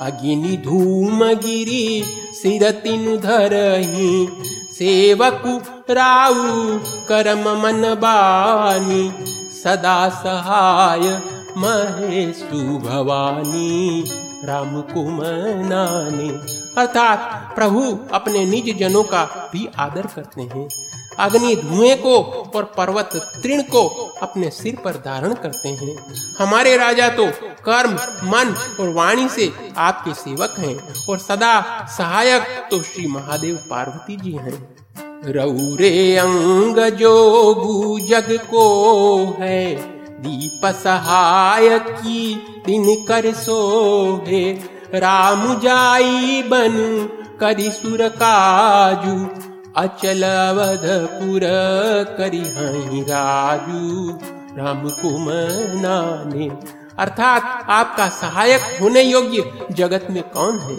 अगिनी 0.00 0.56
धूम 0.56 1.24
गिरी 1.24 2.04
सिर 2.32 2.70
तिन 2.70 3.04
धरही 3.16 4.26
सेवकु 4.72 5.54
राउ 5.90 6.34
करम 7.08 7.44
मन 7.62 7.82
बानी, 8.00 9.04
सदा 9.54 10.08
सहाय 10.08 11.08
महेशु 11.56 12.78
भवानी। 12.78 14.04
राम 14.44 14.80
कुमनानी 14.80 16.28
अर्थात 16.78 17.52
प्रभु 17.54 17.82
अपने 18.12 18.44
निज 18.44 18.76
जनों 18.78 19.02
का 19.04 19.24
भी 19.52 19.68
आदर 19.78 20.06
करते 20.06 20.42
हैं। 20.42 20.68
अग्नि 21.18 21.54
धुएँ 21.56 21.94
को 21.96 22.16
और 22.56 22.64
पर्वत 22.76 23.10
तृण 23.42 23.62
को 23.62 23.86
अपने 24.22 24.50
सिर 24.50 24.76
पर 24.84 24.96
धारण 25.04 25.34
करते 25.34 25.68
हैं। 25.70 25.96
हमारे 26.38 26.76
राजा 26.76 27.08
तो 27.08 27.26
कर्म, 27.64 27.94
मन 28.30 28.54
और 28.80 28.92
वाणी 28.94 29.28
से 29.28 29.50
आपके 29.78 30.14
सेवक 30.14 30.54
हैं 30.58 30.76
और 31.08 31.18
सदा 31.18 31.86
सहायक 31.96 32.68
तो 32.70 32.82
श्री 32.82 33.06
महादेव 33.06 33.56
पार्वती 33.70 34.16
जी 34.16 34.32
हैं। 34.32 34.58
रौरे 35.26 36.16
अंग 36.16 36.78
जो 36.92 37.98
जग 38.00 38.36
को 38.44 38.64
है, 39.38 39.74
दीप 40.22 40.66
सहाय 40.74 41.78
की 41.78 42.34
दिन 42.66 42.94
कर 43.08 43.32
सो 43.34 43.56
है 44.26 44.52
राम 44.94 45.42
जाई 45.60 46.42
बन, 46.42 46.76
करी 47.40 47.70
सुर 47.70 48.08
काजू 48.16 49.16
अचल 49.76 50.22
अवधपुर 50.22 51.40
करी 52.18 53.02
राजू। 53.02 54.18
राम 54.58 54.88
कुमनाने। 54.88 56.48
अर्थात 56.98 57.66
आपका 57.70 58.08
सहायक 58.08 58.60
होने 58.80 59.02
योग्य 59.02 59.66
जगत 59.72 60.06
में 60.10 60.22
कौन 60.22 60.58
है? 60.58 60.76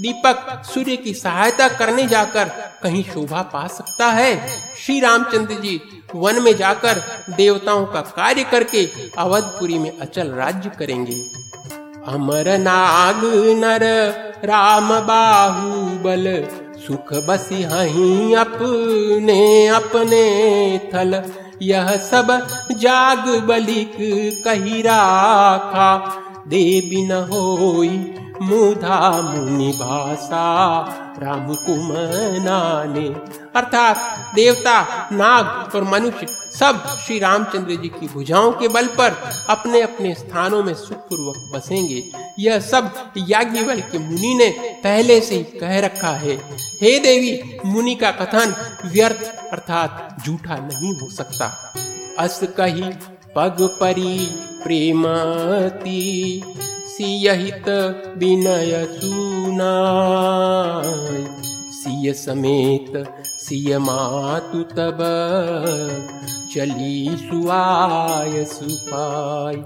दीपक 0.00 0.62
सूर्य 0.64 0.96
की 0.96 1.14
सहायता 1.14 1.68
करने 1.68 2.06
जाकर 2.06 2.44
कहीं 2.82 3.04
शोभा 3.04 3.42
पा 3.42 3.66
सकता 3.66 4.06
है? 4.06 4.48
श्री 4.86 5.00
रामचंद्र 5.00 5.54
जी 5.54 5.80
वन 6.14 6.42
में 6.42 6.56
जाकर 6.56 7.02
देवताओं 7.30 7.86
का 7.86 8.00
कार्य 8.00 8.44
करके 8.44 8.88
अवधपुरी 9.18 9.78
में 9.78 9.98
अचल 9.98 10.28
राज्य 10.28 10.70
करेंगे। 10.78 11.22
अमर 12.06 12.58
नाग 12.58 13.20
नर, 13.58 13.84
राम 14.44 15.00
बाहुबल 15.00 16.46
सुख 16.86 17.12
बसी 17.28 17.62
हही 17.62 18.34
अपने 18.34 19.66
अपने 19.68 20.22
थल। 20.94 21.22
यह 21.62 21.96
सब 21.96 22.30
जाग 22.72 23.28
बलिक 23.46 23.96
कही 24.44 24.82
राखा। 24.82 25.92
देवी 26.48 27.02
न 27.02 27.12
होई 27.30 27.98
मुधा 28.42 29.10
मुनि 29.22 29.70
भाषा 29.72 30.44
राम 31.18 31.54
कुमनाने 31.54 33.08
अर्थात 33.56 34.34
देवता, 34.34 35.08
नाग 35.12 35.74
और 35.74 35.84
मनुष्य 35.84 36.26
सब 36.58 36.82
श्री 37.06 37.18
रामचंद्र 37.18 37.74
जी 37.82 37.88
की 37.88 38.08
भुजाओं 38.08 38.52
के 38.52 38.68
बल 38.68 38.86
पर 38.86 39.16
अपने 39.48 39.80
अपने 39.80 40.14
स्थानों 40.14 40.62
में 40.64 40.74
सुखपूर्वक 40.74 41.52
बसेंगे। 41.54 42.02
यह 42.38 42.60
सब 42.60 42.90
याज्ञवल 43.18 43.80
के 43.80 43.98
मुनि 43.98 44.34
ने 44.34 44.48
पहले 44.84 45.20
से 45.20 45.34
ही 45.34 45.58
कह 45.60 45.78
रखा 45.80 46.10
है। 46.16 46.36
हे 46.82 46.98
देवी, 46.98 47.60
मुनि 47.66 47.94
का 47.94 48.10
कथन 48.10 48.54
व्यर्थ 48.84 49.22
अर्थात 49.52 50.16
झूठा 50.26 50.56
नहीं 50.56 50.94
हो 50.94 51.10
सकता। 51.10 51.74
अस 52.18 52.40
कही 52.56 52.84
पग 53.36 53.60
परी 53.80 54.16
प्रेमती 54.62 56.00
सियहित 56.96 57.68
विनय 58.18 58.84
सुना 58.96 59.72
सिय 61.78 62.12
समेत 62.14 62.92
सिय 63.44 63.78
मातु 63.86 64.62
तब 64.76 64.98
चली 66.54 67.16
सुआय 67.16 68.44
सुपाई। 68.44 69.56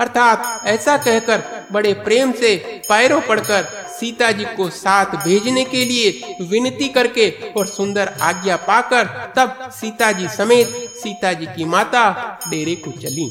अर्थात 0.00 0.66
ऐसा 0.66 0.96
कहकर 0.96 1.42
बड़े 1.72 1.92
प्रेम 2.04 2.32
से 2.32 2.54
पैरों 2.88 3.20
पड़कर 3.20 3.64
सीता 3.90 4.30
जी 4.32 4.44
को 4.56 4.68
साथ 4.70 5.16
भेजने 5.24 5.64
के 5.64 5.84
लिए 5.84 6.36
विनती 6.50 6.88
करके 6.88 7.28
और 7.56 7.66
सुंदर 7.66 8.12
आज्ञा 8.22 8.56
पाकर 8.56 9.04
तब 9.36 9.68
सीता 9.70 10.12
जी 10.12 10.28
समेत 10.28 10.68
सीता 10.96 11.32
जी 11.32 11.46
की 11.46 11.64
माता 11.64 12.04
डेरे 12.50 12.74
को 12.74 12.90
चली। 12.90 13.26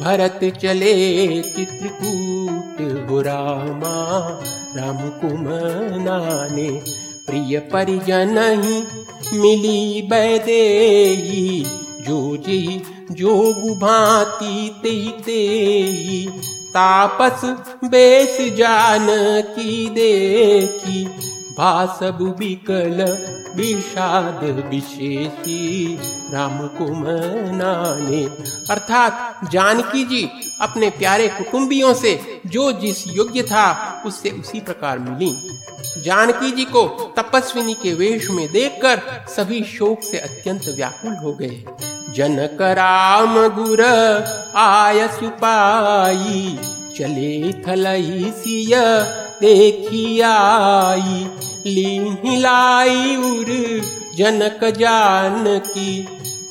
भरत 0.00 0.40
चले 0.62 0.94
चित्रकूट 1.42 2.80
हो 3.10 3.20
रामा 3.20 3.96
राम 4.76 4.98
कुमनाने 5.20 6.68
प्रिय 7.26 7.58
परिजन 7.72 8.38
ही 8.62 8.78
मिली 9.40 10.02
बैदेही 10.02 11.64
जो 12.06 12.36
जी 12.36 12.82
जोगु 13.10 13.74
भांति 13.74 14.80
ते 14.82 14.94
ते 15.24 15.40
तापस 16.74 17.44
बेस 17.84 18.36
जानकी 18.56 19.88
देखी। 19.90 21.04
भासबु 21.58 22.24
बिकल 22.24 23.02
विषाद 23.56 24.44
विशेषी 24.70 25.96
राम 26.32 26.58
कुमनाने 26.68 28.22
अर्थात 28.70 29.40
जानकी 29.50 30.04
जी 30.04 30.22
अपने 30.60 30.90
प्यारे 30.90 31.28
कुटुंबियों 31.28 31.94
से 31.94 32.40
जो 32.46 32.70
जिस 32.72 33.06
योग्य 33.08 33.42
था, 33.42 34.02
उससे 34.06 34.30
उसी 34.30 34.60
प्रकार 34.60 34.98
मिली। 34.98 35.34
जानकी 36.02 36.50
जी 36.50 36.64
को 36.64 36.86
तपस्विनी 37.16 37.74
के 37.74 37.94
वेश 37.94 38.30
में 38.30 38.46
देखकर 38.52 39.02
सभी 39.28 39.62
शोक 39.64 40.02
से 40.02 40.18
अत्यंत 40.18 40.68
व्याकुल 40.68 41.16
हो 41.16 41.32
गए। 41.32 41.64
जनक 42.14 42.62
राम 42.78 43.34
गुर 43.48 43.82
आय 44.56 45.08
सुपाई 45.08 46.58
चले 46.98 47.52
थलई 47.52 48.32
सिया 48.36 49.02
देखी 49.40 50.20
आई 50.20 51.26
ली 51.66 52.36
उर 53.16 53.50
जनक 54.16 54.64
जान 54.78 55.44
की 55.58 56.08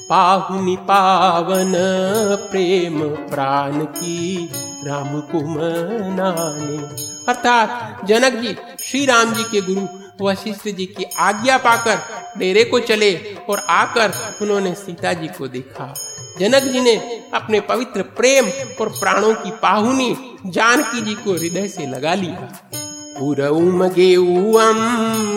पाहुनि 0.10 0.76
पावन 0.76 1.74
प्रेम 2.52 3.00
प्राण 3.02 3.72
की, 3.72 4.50
राम 4.86 5.20
कुमनाने। 5.20 6.78
अर्थात 7.28 8.06
जनक 8.06 8.34
जी, 8.34 8.56
श्री 8.80 9.06
राम 9.06 9.34
जी 9.34 9.44
के 9.44 9.62
गुरु 9.62 9.82
वशिष्ठ 10.22 10.68
जी 10.68 10.86
की 10.86 11.06
आज्ञा 11.20 11.58
पाकर 11.58 11.98
डेरे 12.38 12.64
को 12.64 12.80
चले 12.80 13.14
और 13.50 13.60
आकर 13.70 14.14
उन्होंने 14.42 14.74
सीता 14.76 15.14
जी 15.14 15.28
को 15.28 15.48
देखा। 15.48 15.94
जनक 16.40 16.64
जी 16.64 16.80
ने 16.80 16.96
अपने 17.34 17.60
पवित्र 17.60 18.02
प्रेम 18.18 18.50
और 18.82 18.90
प्राणों 18.90 19.34
की 19.34 19.52
पाहुनी 19.52 20.16
जानकी 20.46 21.02
जी 21.02 21.14
को 21.14 21.34
हृदय 21.34 21.68
से 21.68 21.86
लगा 21.86 22.14
लिया। 22.14 22.50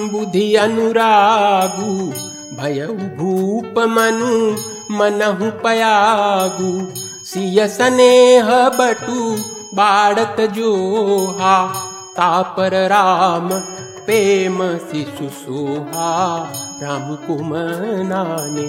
बुद्धि 0.08 0.54
अनुरागु 0.54 1.92
भय 2.56 2.86
भूप 3.16 3.78
मनु 3.78 4.50
मनहु 4.96 5.50
पयागु। 5.60 6.70
सिय 7.24 7.66
स्नेह 7.68 8.48
बटु 8.68 9.36
बाड़त 9.74 10.40
जोहा, 10.50 11.56
तापर 12.12 12.72
राम 12.88 13.48
प्रेम 14.06 14.58
शिशु 14.78 15.28
सोहा 15.28 16.52
राम 16.82 17.14
को 17.16 17.36
मनाने। 17.42 18.66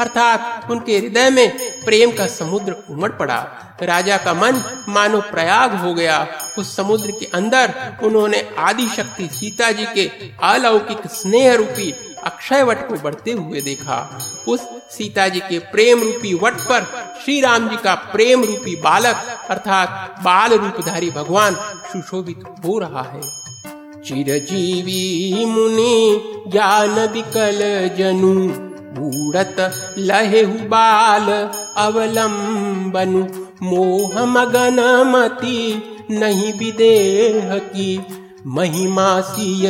अर्थात 0.00 0.70
उनके 0.70 0.98
हृदय 0.98 1.30
में 1.30 1.58
प्रेम 1.84 2.12
का 2.12 2.26
समुद्र 2.26 2.76
उमड़ 2.90 3.10
पड़ा। 3.10 3.38
राजा 3.82 4.16
का 4.16 4.34
मन 4.34 4.62
मानो 4.88 5.20
प्रयाग 5.20 5.74
हो 5.74 5.94
गया। 5.94 6.26
उस 6.58 6.76
समुद्र 6.76 7.10
के 7.10 7.26
अंदर 7.34 7.74
उन्होंने 8.02 8.48
आदि 8.58 8.88
शक्ति 8.88 9.28
सीता 9.32 9.70
जी 9.72 9.86
के 9.94 10.10
अलौकिक 10.42 11.06
स्नेह 11.06 11.54
रूपी 11.54 11.94
अक्षय 12.24 12.62
वट 12.62 12.88
को 12.88 12.94
बढ़ते 12.94 13.32
हुए 13.32 13.60
देखा। 13.60 14.18
उस 14.48 14.60
सीता 14.90 15.28
जी 15.28 15.40
के 15.40 15.58
प्रेम 15.58 16.02
रूपी 16.02 16.34
वट 16.34 16.60
पर 16.60 16.84
श्री 17.24 17.40
राम 17.40 17.68
जी 17.68 17.76
का 17.76 17.94
प्रेम 17.94 18.44
रूपी 18.44 18.76
बालक, 18.76 19.24
अर्थात 19.50 20.14
बाल 20.22 20.52
रूपधारी 20.52 21.10
भगवान 21.10 21.54
सुशोभित 21.92 22.44
हो 22.66 22.78
रहा 22.78 23.02
है। 23.02 23.41
चिरजीवी 24.06 25.44
मुनि 25.46 25.94
ज्ञान 26.52 26.98
विकल 27.12 27.60
जनु 27.98 28.32
बूढ़त 28.96 29.58
लहेहु 30.08 30.68
बाल 30.72 31.28
अवलंबनु 31.84 33.22
मोह 33.68 34.24
मगन 34.34 34.80
मति 35.12 35.60
नहीं 36.10 36.52
विदेह 36.58 37.58
की 37.68 37.90
महिमा 38.56 39.08
सिय 39.30 39.68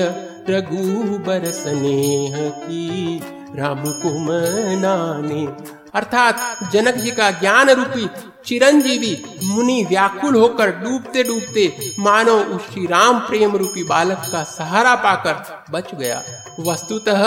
रघुबर 0.50 1.50
स्नेह 1.60 2.38
की 2.64 3.20
राम 3.58 3.82
को 4.02 4.18
मनाने 4.20 5.46
अर्थात 5.94 6.58
जनक 6.72 6.94
जी 6.94 7.10
का 7.10 7.30
ज्ञान 7.30 7.70
रूपी 7.70 8.08
चिरंजीवी 8.46 9.16
मुनि 9.44 9.82
व्याकुल 9.84 10.34
होकर 10.36 10.70
डूबते 10.70 11.22
डूबते 11.22 11.66
मानो 11.98 12.36
उस 12.54 12.70
श्री 12.70 12.86
राम 12.86 13.18
प्रेम 13.18 13.56
रूपी 13.56 13.84
बालक 13.84 14.22
का 14.32 14.42
सहारा 14.42 14.94
पाकर 14.94 15.34
बच 15.70 15.94
गया। 15.94 16.22
वस्तुतः 16.60 17.22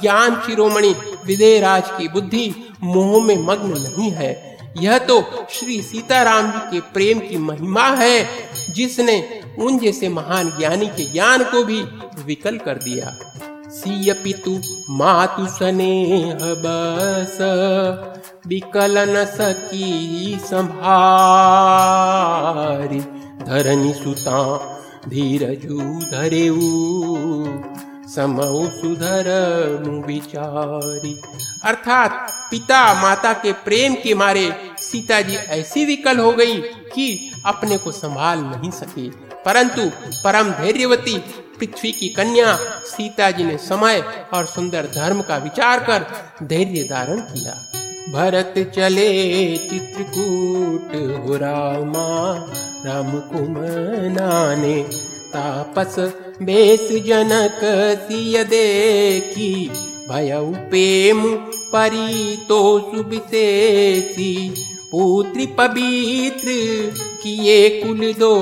ज्ञान 0.00 0.40
शिरोमणि 0.46 0.94
विदयराज 1.26 1.90
की 1.98 2.08
बुद्धि 2.08 2.72
मोह 2.82 3.24
में 3.24 3.36
मग्न 3.36 3.78
नहीं 3.78 4.10
है। 4.10 4.34
यह 4.78 4.98
तो 4.98 5.20
श्री 5.50 5.80
सीताराम 5.82 6.50
जी 6.50 6.58
के 6.70 6.80
प्रेम 6.92 7.18
की 7.18 7.38
महिमा 7.38 7.86
है, 7.94 8.26
जिसने 8.74 9.42
उन 9.58 9.78
जैसे 9.78 10.08
महान 10.08 10.50
ज्ञानी 10.58 10.86
के 10.86 11.04
ज्ञान 11.04 11.44
को 11.44 11.64
भी 11.64 11.80
विकल 12.24 12.58
कर 12.58 12.78
दिया। 12.78 13.16
सिय 13.76 14.12
पितु 14.12 14.60
मातु 14.90 15.46
स्नेह 15.46 16.38
बस, 16.40 17.38
विकलन 18.46 19.24
सकी 19.24 20.38
संभारी। 20.42 23.00
धरनी 23.44 23.92
सुता 23.92 24.70
धीरजू 25.08 26.10
धरेऊ, 26.10 27.46
समऊ 28.08 28.68
सुधर 28.68 29.24
विचारी। 30.06 31.20
अर्थात 31.64 32.32
पिता 32.50 33.02
माता 33.02 33.32
के 33.32 33.52
प्रेम 33.52 33.94
के 33.94 34.14
मारे 34.14 34.52
सीता 34.78 35.20
जी 35.20 35.34
ऐसी 35.34 35.84
विकल 35.84 36.18
हो 36.18 36.32
गई 36.32 36.62
कि 36.94 37.32
अपने 37.46 37.78
को 37.78 37.92
संभाल 37.92 38.38
नहीं 38.38 38.70
सके। 38.70 39.10
परंतु 39.44 39.90
परम 40.24 40.50
धैर्यवती 40.50 41.24
पृथ्वी 41.58 41.92
की 41.92 42.08
कन्या 42.08 42.56
सीता 42.86 43.30
जी 43.30 43.44
ने 43.44 43.56
समय 43.58 44.02
और 44.34 44.46
सुंदर 44.46 44.86
धर्म 44.94 45.22
का 45.22 45.36
विचार 45.38 45.84
कर 45.84 46.06
धैर्य 46.46 46.82
धारण 46.82 47.20
किया। 47.30 47.54
भरत 48.12 48.54
चले 48.74 49.10
चित्रकूट 49.56 50.94
हो 51.18 51.36
रामा 51.36 52.08
राम 52.86 53.10
कुमनाने 53.30 54.82
तापस 55.32 55.96
बेस 56.42 56.88
जनक 57.06 57.60
सिय 58.02 58.44
देखी 58.44 59.52
भय 60.08 60.32
पेम 60.70 61.22
परी 61.72 62.36
तो 62.48 62.58
सुबिशेषी 62.80 64.32
पुत्री 64.90 65.46
पवित्र 65.58 66.48
किए 67.22 67.68
कुल 67.82 68.12
दो 68.12 68.34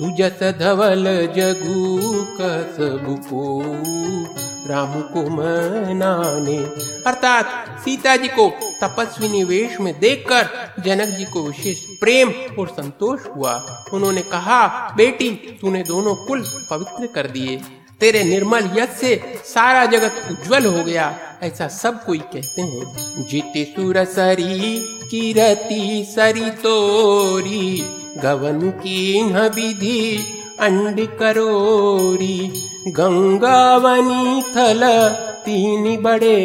सुजस 0.00 0.42
धवल 0.42 1.04
जगु 1.36 1.98
कसबुको 2.40 3.62
राम 4.68 5.00
को 5.00 5.30
मनाने। 5.30 6.58
अर्थात 7.06 7.46
सीता 7.84 8.16
जी 8.16 8.28
को 8.28 8.52
तपस्विनी 8.82 9.44
वेश 9.44 9.80
में 9.80 10.00
देखकर 10.00 10.48
जनक 10.82 11.08
जी 11.08 11.24
को 11.24 11.42
विशेष 11.42 11.80
प्रेम 11.80 12.28
और 12.58 12.68
संतोष 12.68 13.20
हुआ। 13.36 13.84
उन्होंने 13.92 14.22
कहा, 14.22 14.90
बेटी, 14.96 15.58
तूने 15.60 15.82
दोनों 15.82 16.14
कुल 16.14 16.44
पवित्र 16.70 17.06
कर 17.06 17.26
दिए। 17.26 17.60
तेरे 18.00 18.24
निर्मल 18.24 18.70
यश 18.76 18.88
से 18.88 19.40
सारा 19.44 19.86
जगत 19.86 20.12
उज्जवल 20.30 20.66
हो 20.66 20.84
गया। 20.84 21.18
ऐसा 21.42 21.68
सब 21.68 22.04
कोई 22.04 22.18
कहते 22.18 22.62
हैं। 22.62 22.84
जीते 23.26 23.64
सुर 23.64 24.04
सरी 24.04 24.99
किरती 25.10 26.04
सरी 26.04 26.50
तोरी, 26.62 27.84
गवन 28.16 28.70
की 28.70 29.22
विधि 29.50 30.02
अंड 30.60 31.00
करोरी। 31.18 32.38
गंगावनी 32.88 34.42
थल 34.52 34.82
तीन 35.44 35.96
बड़े 36.02 36.36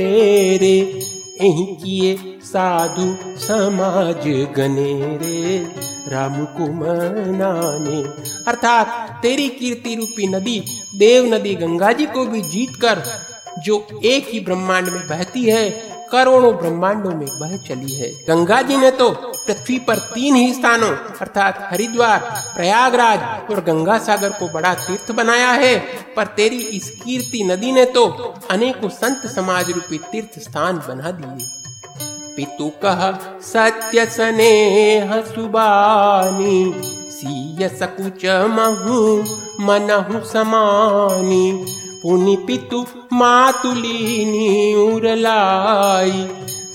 रे 0.57 0.77
यही 1.41 1.65
किए 1.75 2.15
साधु 2.43 3.05
समाज 3.37 4.27
गने 4.57 4.93
रे 5.17 5.57
राम 6.11 6.43
को 6.57 6.71
मनाने 6.73 8.01
अर्थात 8.47 8.87
तेरी 9.21 9.47
कीर्ति 9.49 9.95
रूपी 9.95 10.27
नदी, 10.27 10.59
देव 10.95 11.33
नदी 11.33 11.55
गंगा 11.55 11.91
जी 11.91 12.05
को 12.05 12.25
भी 12.25 12.41
जीत 12.41 12.75
कर 12.75 13.03
जो 13.65 13.85
एक 14.05 14.27
ही 14.29 14.39
ब्रह्मांड 14.39 14.89
में 14.89 15.07
बहती 15.07 15.43
है 15.43 15.69
करोड़ों 16.11 16.55
ब्रह्मांडों 16.57 17.11
में 17.11 17.27
बह 17.39 17.55
चली 17.57 17.93
है। 17.93 18.09
गंगा 18.27 18.61
जी 18.61 18.77
ने 18.77 18.91
तो 18.91 19.09
पृथ्वी 19.47 19.79
पर 19.79 19.97
तीन 20.13 20.35
ही 20.35 20.53
स्थानों, 20.53 20.89
अर्थात 21.21 21.59
हरिद्वार, 21.71 22.19
प्रयागराज 22.55 23.51
और 23.51 23.63
गंगा 23.63 23.97
सागर 23.97 24.29
को 24.29 24.47
बड़ा 24.47 24.73
तीर्थ 24.73 25.11
बनाया 25.11 25.51
है, 25.53 25.77
पर 26.15 26.25
तेरी 26.27 26.61
इस 26.77 26.89
कीर्ति 27.03 27.43
नदी 27.43 27.71
ने 27.71 27.85
तो 27.85 28.05
अनेकों 28.51 28.89
संत 28.89 29.25
समाज 29.25 29.71
रूपी 29.71 29.97
तीर्थ 30.11 30.39
स्थान 30.39 30.77
बना 30.87 31.11
दिए। 31.11 31.47
पितु 32.35 32.69
कह, 32.83 33.11
सत्य 33.41 34.05
स्नेह 34.05 35.21
सुबानी, 35.21 36.73
सीय 37.11 37.67
सकुच 37.69 38.25
महु, 38.49 38.97
मनहु 39.65 40.19
समानी 40.25 41.65
पुनि 42.05 42.35
पितु 42.47 42.79
मातुलीनी 43.13 44.49
उरलाई, 44.75 46.11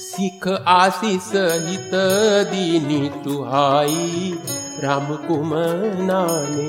सिख 0.01 0.47
आशीष 0.69 1.29
हित 1.67 1.91
दीनी 2.51 2.99
सुहाई 3.17 4.33
राम 4.85 5.15
को 5.19 5.37
मनाने 5.45 6.67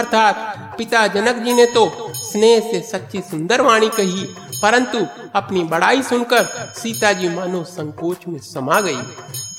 अर्थात 0.00 0.74
पिता 0.78 1.06
जनक 1.06 1.36
जी 1.44 1.54
ने 1.54 1.66
तो 1.66 1.84
स्नेह 2.14 2.70
से 2.70 2.80
सच्ची 2.80 3.20
सुंदर 3.20 3.60
वाणी 3.60 3.88
कही, 3.88 4.24
परंतु 4.62 5.06
अपनी 5.34 5.62
बड़ाई 5.66 6.02
सुनकर 6.02 6.44
सीता 6.76 7.12
जी 7.12 7.28
मानो 7.28 7.62
संकोच 7.66 8.26
में 8.28 8.38
समा 8.44 8.80
गई। 8.80 9.02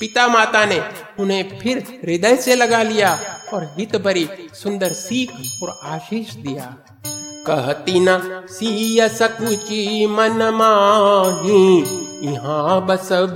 पिता 0.00 0.26
माता 0.28 0.64
ने 0.66 0.80
उन्हें 1.20 1.58
फिर 1.58 1.78
हृदय 2.04 2.36
से 2.36 2.56
लगा 2.56 2.82
लिया 2.82 3.18
और 3.54 3.64
हित 3.78 3.96
भरी 4.04 4.28
सुंदर 4.54 4.92
सीख 4.98 5.62
और 5.62 5.78
आशीष 5.84 6.34
दिया। 6.36 6.74
कहती 7.46 8.00
न, 8.00 8.18
सिय 8.50 9.08
सकुची 9.08 10.06
मन 10.06 10.42
माही 10.54 11.64
यहाँ 12.24 12.80
बसब 12.86 13.34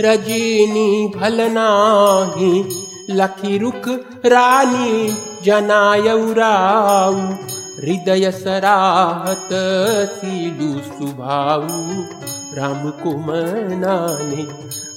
रजनी 0.00 1.12
भल 1.16 1.40
नाही। 1.50 2.64
लखी 3.10 3.58
रुख 3.58 3.88
रानी 4.26 5.08
जनायराऊ 5.44 7.14
हृदय 7.76 8.30
सराहत 8.32 9.48
सीलू 10.12 10.72
सुभाऊ। 10.80 12.02
राम 12.56 12.90
को 13.02 13.16
मनाने 13.18 14.42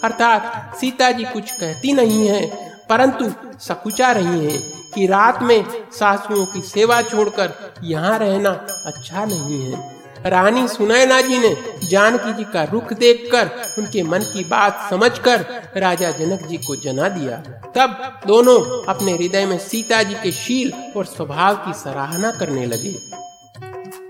अर्थात 0.04 0.76
सीता 0.80 1.12
जी 1.12 1.24
कुछ 1.24 1.52
कहती 1.52 1.94
नहीं 1.94 2.28
है, 2.28 2.46
परंतु 2.90 3.32
सकुचा 3.60 4.12
रही 4.12 4.46
हैं 4.46 4.60
कि 4.94 5.06
रात 5.08 5.42
में 5.44 5.64
सासुओं 5.92 6.46
की 6.46 6.62
सेवा 6.64 7.02
छोड़कर 7.02 7.48
यहाँ 7.84 8.20
रहना 8.20 8.50
अच्छा 8.86 9.26
नहीं 9.26 9.62
है। 9.62 10.00
रानी 10.26 10.68
सुनैना 10.68 11.22
जी 11.22 11.40
ने 11.40 11.58
जानकी 11.90 12.34
जी 12.34 12.44
का 12.44 12.64
रुख 12.64 12.94
देखकर, 12.94 13.50
उनके 13.78 14.04
मन 14.04 14.20
की 14.20 14.44
बात 14.44 14.88
समझकर 14.90 15.46
राजा 15.78 16.12
जनक 16.12 16.48
जी 16.48 16.58
को 16.58 16.76
जना 16.76 17.10
दिया। 17.10 17.38
तब 17.76 18.20
दोनों 18.28 18.86
अपने 18.86 19.12
हृदय 19.12 19.46
में 19.46 19.58
सीता 19.58 20.04
जी 20.04 20.14
के 20.14 20.32
शील 20.32 20.74
और 20.98 21.06
स्वभाव 21.06 21.56
की 21.56 21.74
सराहना 21.74 22.32
करने 22.32 22.66
लगे। 22.66 22.96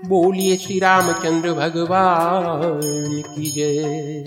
बोलिए 0.08 0.56
श्री 0.56 0.78
रामचंद्र 0.78 1.52
भगवान 1.52 2.80
की 3.36 3.50
जय। 3.50 4.24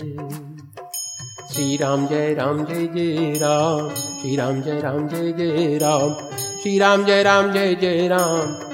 श्री 1.54 1.76
राम 1.76 2.06
जय 2.06 2.34
राम 2.34 2.64
जय 2.64 2.86
जय 2.86 3.38
राम। 3.38 3.88
श्री 3.88 4.36
राम 4.36 4.62
जय 4.62 4.80
राम 4.80 5.08
जय 5.08 5.32
जय 5.32 5.78
राम। 5.78 6.14
श्री 6.62 6.78
राम 6.78 7.04
जय 7.04 7.22
राम 7.22 7.52
जय 7.52 7.74
जय 7.74 8.08
राम। 8.08 8.73